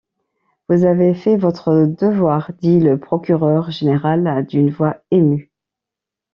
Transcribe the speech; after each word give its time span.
Vous 0.67 0.83
avez 0.85 1.13
fait 1.13 1.37
votre 1.37 1.85
devoir, 1.85 2.49
dit 2.59 2.79
le 2.79 2.99
procureur 2.99 3.69
général 3.69 4.47
d’une 4.47 4.71
voix 4.71 4.97
émue. 5.11 5.51